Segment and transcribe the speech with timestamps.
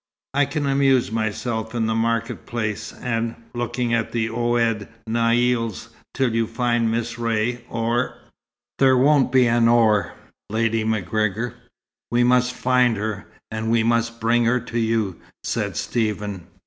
[0.33, 6.33] I can amuse myself in the market place, and looking at the Ouled Naïls, till
[6.33, 8.15] you find Miss Ray, or"
[8.79, 10.13] "There won't be an 'or,'
[10.49, 11.53] Lady MacGregor.
[12.09, 13.27] We must find her.
[13.51, 16.47] And we must bring her to you," said Stephen.